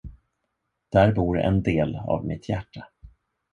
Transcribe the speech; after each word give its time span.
Där 0.91 1.11
bor 1.13 1.39
en 1.41 1.63
del 1.63 1.95
av 1.95 2.25
mitt 2.25 2.49
hjärta. 2.49 2.87